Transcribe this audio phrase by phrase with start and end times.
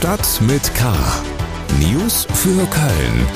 [0.00, 0.94] Stadt mit K.
[1.78, 3.26] News für Köln.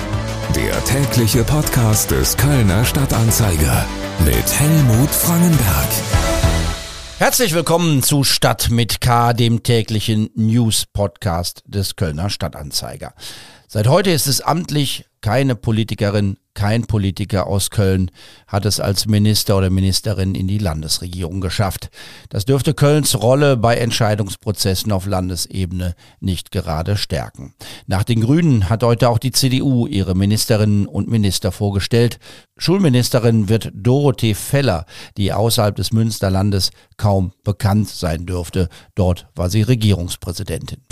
[0.57, 3.85] Der tägliche Podcast des Kölner Stadtanzeiger
[4.25, 5.89] mit Helmut Frangenberg.
[7.19, 13.13] Herzlich willkommen zu Stadt mit K, dem täglichen News-Podcast des Kölner Stadtanzeiger.
[13.69, 18.11] Seit heute ist es amtlich keine Politikerin, kein Politiker aus Köln
[18.47, 21.89] hat es als Minister oder Ministerin in die Landesregierung geschafft.
[22.29, 27.55] Das dürfte Kölns Rolle bei Entscheidungsprozessen auf Landesebene nicht gerade stärken.
[27.87, 32.19] Nach den Grünen hat heute auch die CDU ihre Ministerinnen und Minister vorgestellt.
[32.59, 34.85] Schulministerin wird Dorothee Feller,
[35.17, 38.69] die außerhalb des Münsterlandes kaum bekannt sein dürfte.
[38.95, 40.83] Dort war sie Regierungspräsidentin.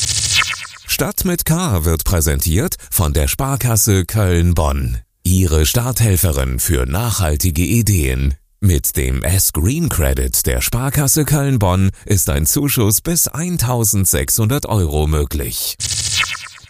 [0.92, 4.98] Stadt mit K wird präsentiert von der Sparkasse Köln-Bonn.
[5.24, 8.34] Ihre Starthelferin für nachhaltige Ideen.
[8.60, 15.78] Mit dem S-Green Credit der Sparkasse Köln-Bonn ist ein Zuschuss bis 1600 Euro möglich.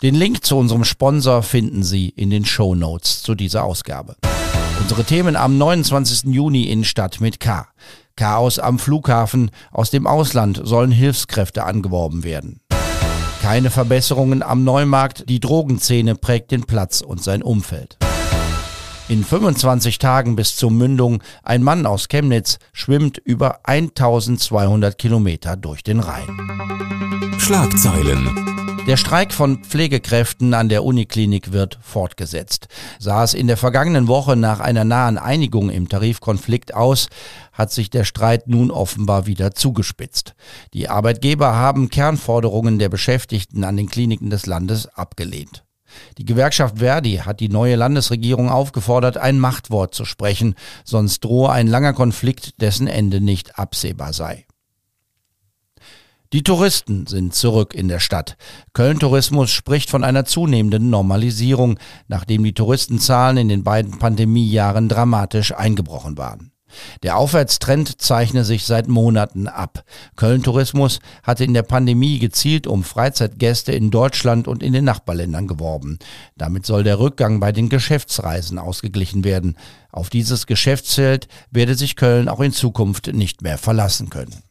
[0.03, 4.15] Den Link zu unserem Sponsor finden Sie in den Show Notes zu dieser Ausgabe.
[4.81, 6.33] Unsere Themen am 29.
[6.33, 7.67] Juni in Stadt mit K.
[8.15, 9.51] Chaos am Flughafen.
[9.73, 12.61] Aus dem Ausland sollen Hilfskräfte angeworben werden.
[13.43, 15.29] Keine Verbesserungen am Neumarkt.
[15.29, 17.99] Die Drogenszene prägt den Platz und sein Umfeld.
[19.09, 25.83] In 25 Tagen bis zur Mündung ein Mann aus Chemnitz schwimmt über 1200 Kilometer durch
[25.83, 26.29] den Rhein.
[27.39, 28.72] Schlagzeilen.
[28.89, 32.67] Der Streik von Pflegekräften an der Uniklinik wird fortgesetzt.
[32.99, 37.09] Sah es in der vergangenen Woche nach einer nahen Einigung im Tarifkonflikt aus,
[37.53, 40.35] hat sich der Streit nun offenbar wieder zugespitzt.
[40.75, 45.63] Die Arbeitgeber haben Kernforderungen der Beschäftigten an den Kliniken des Landes abgelehnt.
[46.19, 51.69] Die Gewerkschaft Verdi hat die neue Landesregierung aufgefordert, ein Machtwort zu sprechen, sonst drohe ein
[51.69, 54.45] langer Konflikt, dessen Ende nicht absehbar sei.
[56.33, 58.39] Die Touristen sind zurück in der Stadt.
[58.73, 65.55] Köln Tourismus spricht von einer zunehmenden Normalisierung, nachdem die Touristenzahlen in den beiden Pandemiejahren dramatisch
[65.55, 66.53] eingebrochen waren.
[67.03, 69.85] Der Aufwärtstrend zeichne sich seit Monaten ab.
[70.17, 75.47] Köln Tourismus hatte in der Pandemie gezielt um Freizeitgäste in Deutschland und in den Nachbarländern
[75.47, 75.99] geworben.
[76.39, 79.59] Damit soll der Rückgang bei den Geschäftsreisen ausgeglichen werden.
[79.91, 84.43] Auf dieses Geschäftsfeld werde sich Köln auch in Zukunft nicht mehr verlassen können.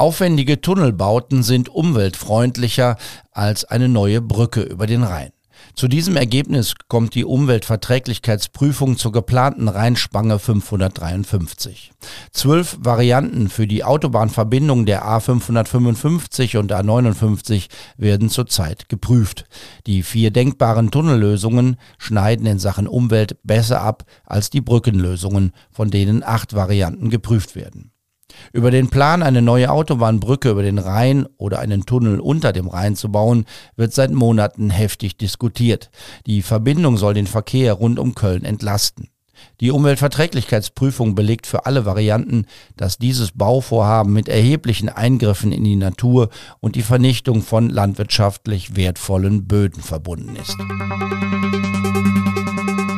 [0.00, 2.96] Aufwendige Tunnelbauten sind umweltfreundlicher
[3.32, 5.28] als eine neue Brücke über den Rhein.
[5.74, 11.92] Zu diesem Ergebnis kommt die Umweltverträglichkeitsprüfung zur geplanten Rheinspange 553.
[12.32, 17.66] Zwölf Varianten für die Autobahnverbindung der A555 und A59
[17.98, 19.44] werden zurzeit geprüft.
[19.86, 26.22] Die vier denkbaren Tunnellösungen schneiden in Sachen Umwelt besser ab als die Brückenlösungen, von denen
[26.22, 27.92] acht Varianten geprüft werden.
[28.52, 32.96] Über den Plan, eine neue Autobahnbrücke über den Rhein oder einen Tunnel unter dem Rhein
[32.96, 33.44] zu bauen,
[33.76, 35.90] wird seit Monaten heftig diskutiert.
[36.26, 39.08] Die Verbindung soll den Verkehr rund um Köln entlasten.
[39.60, 42.46] Die Umweltverträglichkeitsprüfung belegt für alle Varianten,
[42.76, 46.30] dass dieses Bauvorhaben mit erheblichen Eingriffen in die Natur
[46.60, 50.56] und die Vernichtung von landwirtschaftlich wertvollen Böden verbunden ist.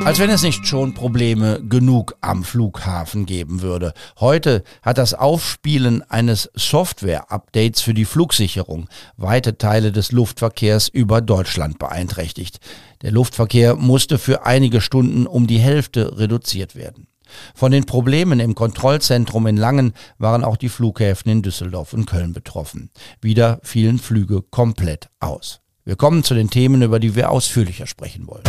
[0.04, 3.94] Als wenn es nicht schon Probleme genug am Flughafen geben würde.
[4.18, 11.78] Heute hat das Aufspielen eines Software-Updates für die Flugsicherung weite Teile des Luftverkehrs über Deutschland
[11.78, 12.58] beeinträchtigt.
[13.02, 17.08] Der Luftverkehr musste für einige Stunden um die Hälfte reduziert werden.
[17.54, 22.32] Von den Problemen im Kontrollzentrum in Langen waren auch die Flughäfen in Düsseldorf und Köln
[22.32, 22.90] betroffen.
[23.20, 25.60] Wieder fielen Flüge komplett aus.
[25.84, 28.44] Wir kommen zu den Themen, über die wir ausführlicher sprechen wollen.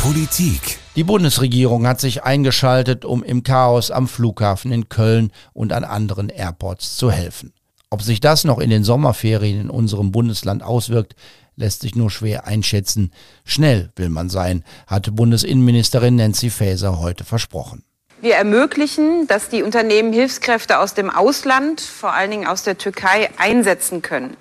[0.00, 0.78] Politik.
[0.94, 6.28] Die Bundesregierung hat sich eingeschaltet, um im Chaos am Flughafen in Köln und an anderen
[6.28, 7.52] Airports zu helfen.
[7.90, 11.16] Ob sich das noch in den Sommerferien in unserem Bundesland auswirkt,
[11.58, 13.12] lässt sich nur schwer einschätzen.
[13.44, 17.84] Schnell will man sein, hat Bundesinnenministerin Nancy Faeser heute versprochen.
[18.20, 23.30] Wir ermöglichen, dass die Unternehmen Hilfskräfte aus dem Ausland, vor allen Dingen aus der Türkei,
[23.38, 24.36] einsetzen können.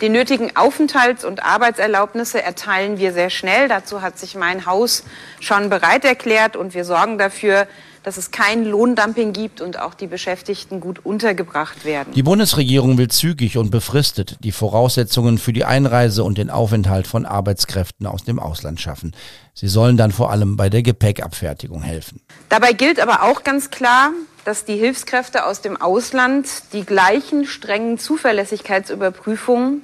[0.00, 3.68] Die nötigen Aufenthalts- und Arbeitserlaubnisse erteilen wir sehr schnell.
[3.68, 5.04] Dazu hat sich mein Haus
[5.40, 7.68] schon bereit erklärt und wir sorgen dafür,
[8.02, 12.14] dass es kein Lohndumping gibt und auch die Beschäftigten gut untergebracht werden.
[12.14, 17.26] Die Bundesregierung will zügig und befristet die Voraussetzungen für die Einreise und den Aufenthalt von
[17.26, 19.14] Arbeitskräften aus dem Ausland schaffen.
[19.54, 22.20] Sie sollen dann vor allem bei der Gepäckabfertigung helfen.
[22.48, 24.10] Dabei gilt aber auch ganz klar,
[24.44, 29.82] dass die Hilfskräfte aus dem Ausland die gleichen strengen Zuverlässigkeitsüberprüfungen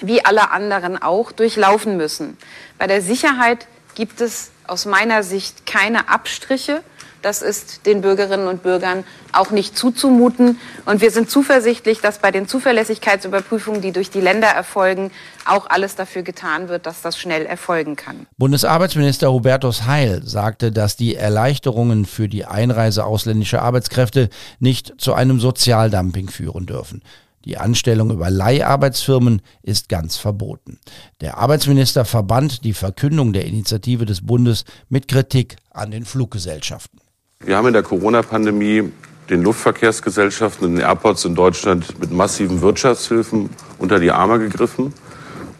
[0.00, 2.36] wie alle anderen auch durchlaufen müssen.
[2.78, 6.82] Bei der Sicherheit gibt es aus meiner Sicht keine Abstriche,
[7.22, 10.58] Das ist den Bürgerinnen und Bürgern auch nicht zuzumuten.
[10.84, 15.10] Und wir sind zuversichtlich, dass bei den Zuverlässigkeitsüberprüfungen, die durch die Länder erfolgen,
[15.44, 18.26] auch alles dafür getan wird, dass das schnell erfolgen kann.
[18.36, 24.28] Bundesarbeitsminister Hubertus Heil sagte, dass die Erleichterungen für die Einreise ausländischer Arbeitskräfte
[24.58, 27.02] nicht zu einem Sozialdumping führen dürfen.
[27.46, 30.80] Die Anstellung über Leiharbeitsfirmen ist ganz verboten.
[31.20, 36.98] Der Arbeitsminister verband die Verkündung der Initiative des Bundes mit Kritik an den Fluggesellschaften.
[37.46, 38.90] Wir haben in der Corona-Pandemie
[39.30, 44.92] den Luftverkehrsgesellschaften und den Airports in Deutschland mit massiven Wirtschaftshilfen unter die Arme gegriffen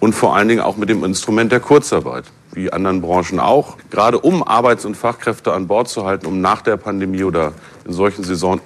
[0.01, 4.19] und vor allen Dingen auch mit dem Instrument der Kurzarbeit, wie anderen Branchen auch, gerade
[4.19, 7.53] um Arbeits- und Fachkräfte an Bord zu halten, um nach der Pandemie oder
[7.85, 8.61] in solchen Saison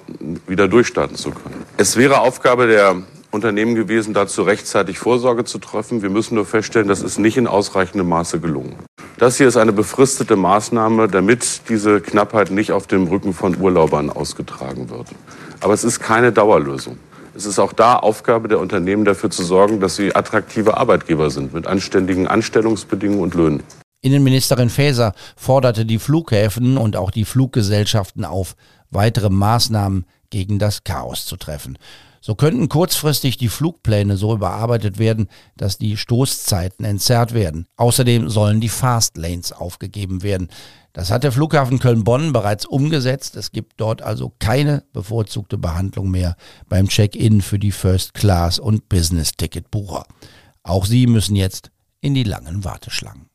[0.47, 1.63] wieder durchstarten zu können.
[1.77, 6.01] Es wäre Aufgabe der Unternehmen gewesen, dazu rechtzeitig Vorsorge zu treffen.
[6.01, 8.75] Wir müssen nur feststellen, das ist nicht in ausreichendem Maße gelungen.
[9.21, 14.09] Das hier ist eine befristete Maßnahme, damit diese Knappheit nicht auf dem Rücken von Urlaubern
[14.09, 15.09] ausgetragen wird.
[15.59, 16.97] Aber es ist keine Dauerlösung.
[17.35, 21.53] Es ist auch da Aufgabe der Unternehmen dafür zu sorgen, dass sie attraktive Arbeitgeber sind
[21.53, 23.63] mit anständigen Anstellungsbedingungen und Löhnen.
[24.01, 28.55] Innenministerin Faeser forderte die Flughäfen und auch die Fluggesellschaften auf,
[28.89, 31.77] weitere Maßnahmen gegen das Chaos zu treffen.
[32.23, 35.27] So könnten kurzfristig die Flugpläne so überarbeitet werden,
[35.57, 37.65] dass die Stoßzeiten entzerrt werden.
[37.77, 40.49] Außerdem sollen die Fastlanes aufgegeben werden.
[40.93, 43.35] Das hat der Flughafen Köln-Bonn bereits umgesetzt.
[43.35, 46.35] Es gibt dort also keine bevorzugte Behandlung mehr
[46.69, 50.05] beim Check-in für die First Class und Business-Ticket-Bucher.
[50.61, 51.71] Auch sie müssen jetzt
[52.01, 53.30] in die langen Warteschlangen.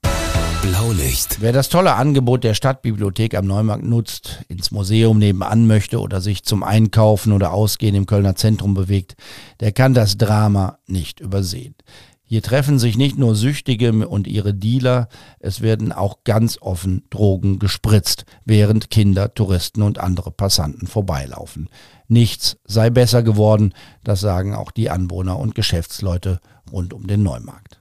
[0.66, 1.40] Blaulicht.
[1.40, 6.42] Wer das tolle Angebot der Stadtbibliothek am Neumarkt nutzt, ins Museum nebenan möchte oder sich
[6.42, 9.14] zum Einkaufen oder Ausgehen im Kölner Zentrum bewegt,
[9.60, 11.76] der kann das Drama nicht übersehen.
[12.24, 15.08] Hier treffen sich nicht nur Süchtige und ihre Dealer,
[15.38, 21.68] es werden auch ganz offen Drogen gespritzt, während Kinder, Touristen und andere Passanten vorbeilaufen.
[22.08, 23.72] Nichts sei besser geworden,
[24.02, 26.40] das sagen auch die Anwohner und Geschäftsleute
[26.72, 27.80] rund um den Neumarkt.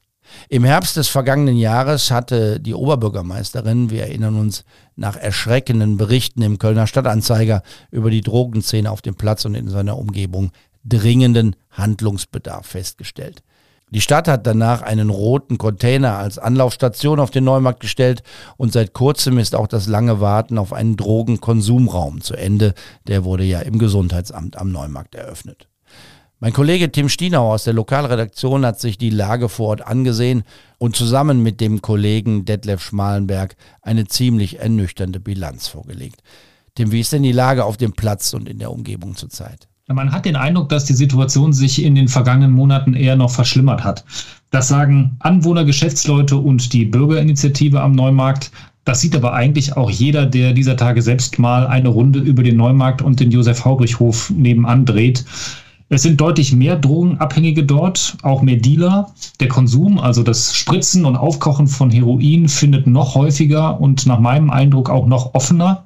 [0.50, 4.63] Im Herbst des vergangenen Jahres hatte die Oberbürgermeisterin, wir erinnern uns,
[4.95, 9.98] nach erschreckenden Berichten im Kölner Stadtanzeiger über die Drogenszene auf dem Platz und in seiner
[9.98, 10.51] Umgebung
[10.83, 13.44] dringenden Handlungsbedarf festgestellt.
[13.92, 18.24] Die Stadt hat danach einen roten Container als Anlaufstation auf den Neumarkt gestellt
[18.57, 22.74] und seit kurzem ist auch das lange Warten auf einen Drogenkonsumraum zu Ende.
[23.07, 25.68] Der wurde ja im Gesundheitsamt am Neumarkt eröffnet.
[26.41, 30.43] Mein Kollege Tim Stienau aus der Lokalredaktion hat sich die Lage vor Ort angesehen
[30.77, 36.21] und zusammen mit dem Kollegen Detlef Schmalenberg eine ziemlich ernüchternde Bilanz vorgelegt.
[36.75, 39.69] Tim, wie ist denn die Lage auf dem Platz und in der Umgebung zurzeit?
[39.87, 43.85] Man hat den Eindruck, dass die Situation sich in den vergangenen Monaten eher noch verschlimmert
[43.85, 44.03] hat.
[44.51, 48.51] Das sagen Anwohner, Geschäftsleute und die Bürgerinitiative am Neumarkt.
[48.83, 52.57] Das sieht aber eigentlich auch jeder, der dieser Tage selbst mal eine Runde über den
[52.57, 55.23] Neumarkt und den Josef-Haubrich-Hof nebenan dreht.
[55.87, 59.13] Es sind deutlich mehr Drogenabhängige dort, auch mehr Dealer.
[59.39, 64.49] Der Konsum, also das Spritzen und Aufkochen von Heroin, findet noch häufiger und nach meinem
[64.49, 65.85] Eindruck auch noch offener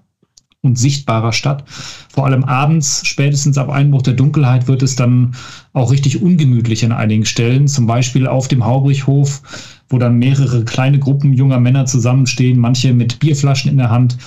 [0.62, 1.66] und sichtbarer statt.
[2.10, 5.36] Vor allem abends, spätestens ab Einbruch der Dunkelheit, wird es dann
[5.74, 7.68] auch richtig ungemütlich an einigen Stellen.
[7.68, 9.42] Zum Beispiel auf dem Haubrichhof,
[9.90, 14.18] wo dann mehrere kleine Gruppen junger Männer zusammenstehen, manche mit Bierflaschen in der Hand,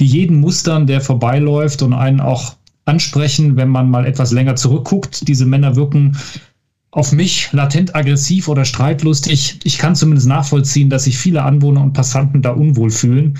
[0.00, 5.26] die jeden Mustern, der vorbeiläuft und einen auch ansprechen, wenn man mal etwas länger zurückguckt.
[5.28, 6.16] Diese Männer wirken
[6.90, 9.58] auf mich latent aggressiv oder streitlustig.
[9.64, 13.38] Ich kann zumindest nachvollziehen, dass sich viele Anwohner und Passanten da unwohl fühlen.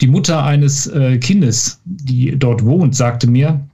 [0.00, 3.66] Die Mutter eines äh, Kindes, die dort wohnt, sagte mir,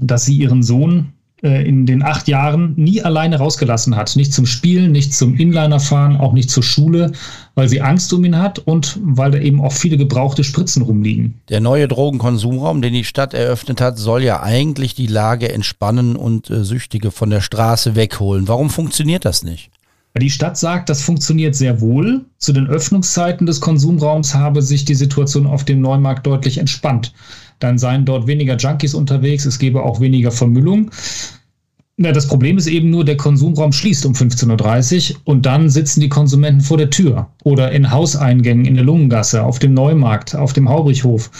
[0.00, 1.12] dass sie ihren Sohn
[1.44, 4.16] in den acht Jahren nie alleine rausgelassen hat.
[4.16, 7.12] Nicht zum Spielen, nicht zum Inlinerfahren, auch nicht zur Schule,
[7.54, 11.40] weil sie Angst um ihn hat und weil da eben auch viele gebrauchte Spritzen rumliegen.
[11.50, 16.48] Der neue Drogenkonsumraum, den die Stadt eröffnet hat, soll ja eigentlich die Lage entspannen und
[16.50, 18.48] äh, Süchtige von der Straße wegholen.
[18.48, 19.70] Warum funktioniert das nicht?
[20.16, 22.24] Die Stadt sagt, das funktioniert sehr wohl.
[22.38, 27.12] Zu den Öffnungszeiten des Konsumraums habe sich die Situation auf dem Neumarkt deutlich entspannt.
[27.58, 30.92] Dann seien dort weniger Junkies unterwegs, es gebe auch weniger Vermüllung.
[31.96, 36.00] Na, das Problem ist eben nur, der Konsumraum schließt um 15.30 Uhr und dann sitzen
[36.00, 40.52] die Konsumenten vor der Tür oder in Hauseingängen in der Lungengasse, auf dem Neumarkt, auf
[40.52, 41.30] dem Haubrichhof.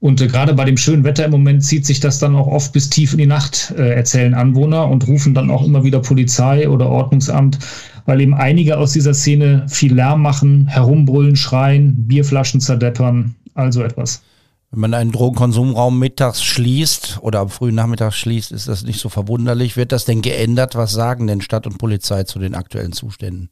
[0.00, 2.72] Und äh, gerade bei dem schönen Wetter im Moment zieht sich das dann auch oft
[2.72, 6.68] bis tief in die Nacht, äh, erzählen Anwohner und rufen dann auch immer wieder Polizei
[6.68, 7.58] oder Ordnungsamt,
[8.06, 14.22] weil eben einige aus dieser Szene viel Lärm machen, herumbrüllen, schreien, Bierflaschen zerdeppern, also etwas.
[14.70, 19.08] Wenn man einen Drogenkonsumraum mittags schließt oder am frühen Nachmittag schließt, ist das nicht so
[19.08, 19.76] verwunderlich.
[19.76, 20.76] Wird das denn geändert?
[20.76, 23.50] Was sagen denn Stadt und Polizei zu den aktuellen Zuständen?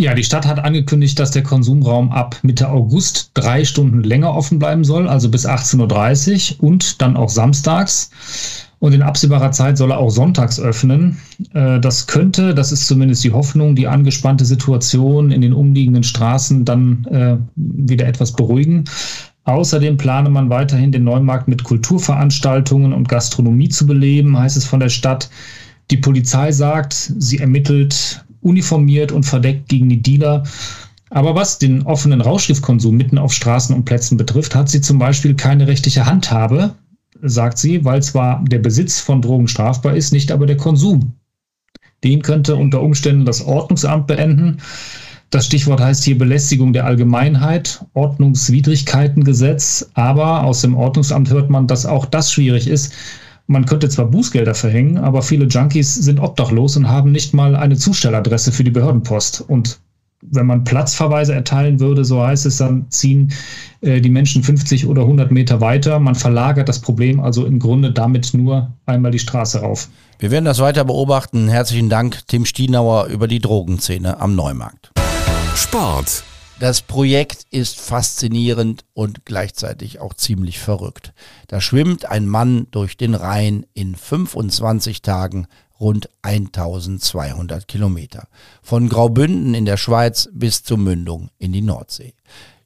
[0.00, 4.60] Ja, die Stadt hat angekündigt, dass der Konsumraum ab Mitte August drei Stunden länger offen
[4.60, 8.10] bleiben soll, also bis 18.30 Uhr und dann auch samstags.
[8.78, 11.18] Und in absehbarer Zeit soll er auch sonntags öffnen.
[11.52, 16.64] Äh, das könnte, das ist zumindest die Hoffnung, die angespannte Situation in den umliegenden Straßen
[16.64, 18.84] dann äh, wieder etwas beruhigen.
[19.42, 24.78] Außerdem plane man weiterhin den Neumarkt mit Kulturveranstaltungen und Gastronomie zu beleben, heißt es von
[24.78, 25.28] der Stadt.
[25.90, 30.44] Die Polizei sagt, sie ermittelt uniformiert und verdeckt gegen die Dealer.
[31.10, 35.34] Aber was den offenen Rauschgiftkonsum mitten auf Straßen und Plätzen betrifft, hat sie zum Beispiel
[35.34, 36.74] keine rechtliche Handhabe,
[37.22, 41.14] sagt sie, weil zwar der Besitz von Drogen strafbar ist, nicht aber der Konsum.
[42.04, 44.58] Den könnte unter Umständen das Ordnungsamt beenden.
[45.30, 49.90] Das Stichwort heißt hier Belästigung der Allgemeinheit, Ordnungswidrigkeitengesetz.
[49.94, 52.92] Aber aus dem Ordnungsamt hört man, dass auch das schwierig ist.
[53.50, 57.76] Man könnte zwar Bußgelder verhängen, aber viele Junkies sind obdachlos und haben nicht mal eine
[57.76, 59.40] Zustelladresse für die Behördenpost.
[59.40, 59.80] Und
[60.20, 63.32] wenn man Platzverweise erteilen würde, so heißt es, dann ziehen
[63.80, 65.98] äh, die Menschen 50 oder 100 Meter weiter.
[65.98, 69.88] Man verlagert das Problem also im Grunde damit nur einmal die Straße rauf.
[70.18, 71.48] Wir werden das weiter beobachten.
[71.48, 74.90] Herzlichen Dank, Tim Stienauer, über die Drogenszene am Neumarkt.
[75.54, 76.22] Sport.
[76.60, 81.12] Das Projekt ist faszinierend und gleichzeitig auch ziemlich verrückt.
[81.46, 85.46] Da schwimmt ein Mann durch den Rhein in 25 Tagen
[85.78, 88.26] rund 1200 Kilometer.
[88.60, 92.14] Von Graubünden in der Schweiz bis zur Mündung in die Nordsee.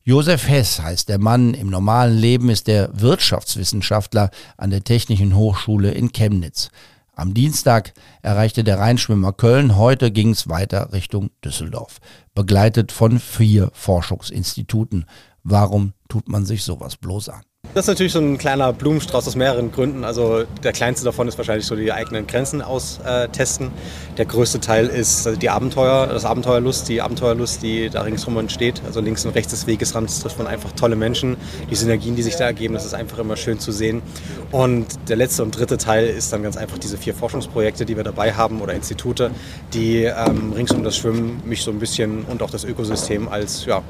[0.05, 1.53] Josef Hess heißt der Mann.
[1.53, 6.71] Im normalen Leben ist er Wirtschaftswissenschaftler an der Technischen Hochschule in Chemnitz.
[7.15, 7.93] Am Dienstag
[8.23, 11.99] erreichte der Rheinschwimmer Köln, heute ging es weiter Richtung Düsseldorf,
[12.35, 15.05] begleitet von vier Forschungsinstituten.
[15.43, 17.43] Warum tut man sich sowas bloß an?
[17.75, 20.05] Das ist natürlich so ein kleiner Blumenstrauß aus mehreren Gründen.
[20.05, 23.71] Also der kleinste davon ist wahrscheinlich so die eigenen Grenzen austesten.
[24.19, 28.83] Der größte Teil ist die Abenteuer, das Abenteuerlust, die Abenteuerlust, die da ringsherum entsteht.
[28.85, 31.39] Also links und rechts des Wegesrands trifft man einfach tolle Menschen.
[31.71, 34.03] Die Synergien, die sich da ergeben, das ist einfach immer schön zu sehen.
[34.51, 38.05] Und der letzte und dritte Teil ist dann ganz einfach diese vier Forschungsprojekte, die wir
[38.05, 39.31] dabei haben oder Institute,
[39.73, 43.65] die ähm, rings um das Schwimmen mich so ein bisschen und auch das Ökosystem als
[43.65, 43.83] ja,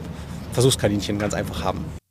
[0.52, 2.01] Versuchskaninchen ganz einfach haben.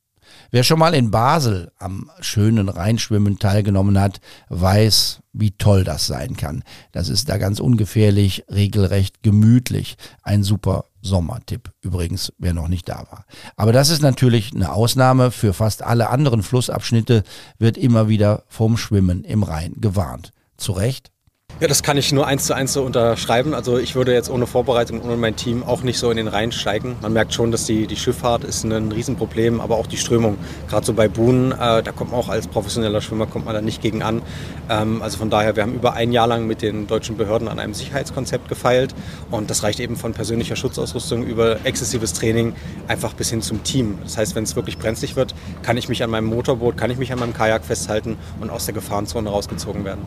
[0.54, 6.36] Wer schon mal in Basel am schönen Rheinschwimmen teilgenommen hat, weiß, wie toll das sein
[6.36, 6.64] kann.
[6.92, 9.96] Das ist da ganz ungefährlich, regelrecht gemütlich.
[10.24, 13.26] Ein super Sommertipp übrigens, wer noch nicht da war.
[13.56, 15.32] Aber das ist natürlich eine Ausnahme.
[15.32, 17.24] Für fast alle anderen Flussabschnitte
[17.58, 20.34] wird immer wieder vom Schwimmen im Rhein gewarnt.
[20.58, 21.12] Zu Recht?
[21.60, 23.54] Ja, das kann ich nur eins zu eins so unterschreiben.
[23.54, 26.52] Also ich würde jetzt ohne Vorbereitung, ohne mein Team auch nicht so in den Rhein
[26.52, 26.96] steigen.
[27.02, 30.38] Man merkt schon, dass die, die Schifffahrt ist ein Riesenproblem, aber auch die Strömung.
[30.68, 33.62] Gerade so bei Buhnen, äh, da kommt man auch als professioneller Schwimmer kommt man da
[33.62, 34.24] nicht gegen an.
[34.70, 37.60] Ähm, also von daher, wir haben über ein Jahr lang mit den deutschen Behörden an
[37.60, 38.96] einem Sicherheitskonzept gefeilt
[39.30, 42.54] und das reicht eben von persönlicher Schutzausrüstung über exzessives Training
[42.88, 44.00] einfach bis hin zum Team.
[44.04, 46.98] Das heißt, wenn es wirklich brenzlig wird, kann ich mich an meinem Motorboot, kann ich
[46.98, 50.02] mich an meinem Kajak festhalten und aus der Gefahrenzone rausgezogen werden.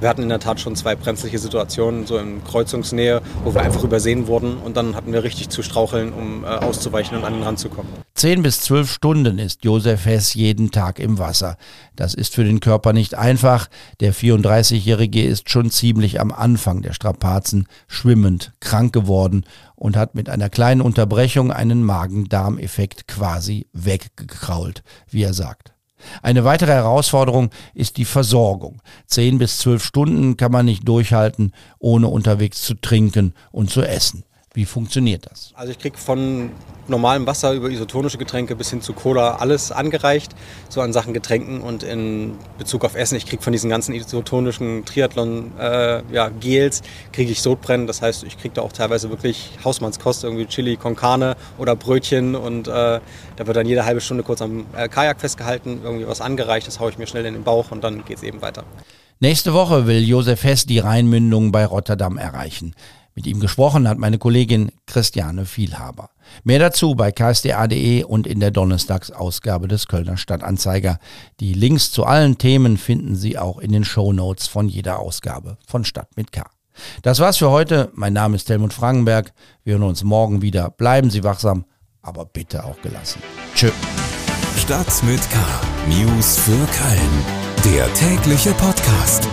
[0.00, 3.84] Wir hatten in der Tat schon zwei brenzliche Situationen, so in Kreuzungsnähe, wo wir einfach
[3.84, 7.42] übersehen wurden und dann hatten wir richtig zu straucheln, um äh, auszuweichen und an den
[7.42, 7.88] Rand zu kommen.
[8.14, 11.58] Zehn bis zwölf Stunden ist Josef Hess jeden Tag im Wasser.
[11.96, 13.68] Das ist für den Körper nicht einfach.
[14.00, 20.30] Der 34-Jährige ist schon ziemlich am Anfang der Strapazen schwimmend krank geworden und hat mit
[20.30, 25.74] einer kleinen Unterbrechung einen Magen-Darm-Effekt quasi weggekrault, wie er sagt.
[26.22, 28.80] Eine weitere Herausforderung ist die Versorgung.
[29.06, 34.24] Zehn bis zwölf Stunden kann man nicht durchhalten, ohne unterwegs zu trinken und zu essen.
[34.52, 35.52] Wie funktioniert das?
[35.54, 36.50] Also ich kriege von
[36.88, 40.34] normalem Wasser über isotonische Getränke bis hin zu Cola alles angereicht,
[40.68, 44.84] so an Sachen Getränken und in Bezug auf Essen, ich kriege von diesen ganzen isotonischen
[44.84, 46.30] Triathlon-Gels, äh, ja,
[47.12, 50.96] kriege ich Sodbrennen, das heißt, ich kriege da auch teilweise wirklich Hausmannskost, irgendwie Chili con
[50.96, 53.00] Carne oder Brötchen und äh, da
[53.38, 56.90] wird dann jede halbe Stunde kurz am äh, Kajak festgehalten, irgendwie was angereicht, das haue
[56.90, 58.64] ich mir schnell in den Bauch und dann geht es eben weiter.
[59.22, 62.74] Nächste Woche will Josef Hess die Rheinmündung bei Rotterdam erreichen.
[63.14, 66.10] Mit ihm gesprochen hat meine Kollegin Christiane Vielhaber.
[66.44, 70.98] Mehr dazu bei ksda.de und in der Donnerstagsausgabe des Kölner Stadtanzeiger.
[71.40, 75.58] Die Links zu allen Themen finden Sie auch in den Show Notes von jeder Ausgabe
[75.66, 76.44] von Stadt mit K.
[77.02, 77.90] Das war's für heute.
[77.94, 79.32] Mein Name ist Helmut Frankenberg.
[79.64, 80.70] Wir hören uns morgen wieder.
[80.70, 81.64] Bleiben Sie wachsam,
[82.02, 83.20] aber bitte auch gelassen.
[83.54, 83.70] Tschö.
[84.56, 85.38] Stadt mit K.
[85.88, 87.74] News für Köln.
[87.74, 89.28] Der tägliche Podcast.